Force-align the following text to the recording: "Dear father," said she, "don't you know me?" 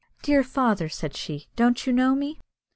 "Dear 0.23 0.43
father," 0.43 0.89
said 0.89 1.15
she, 1.15 1.45
"don't 1.55 1.85
you 1.85 1.93
know 1.93 2.15
me?" 2.15 2.39